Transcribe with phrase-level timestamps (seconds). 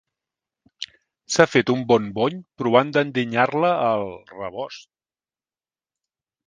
[1.33, 4.09] S'ha fet un bon bony provant d'endinyar-la al...
[4.37, 4.91] rebost.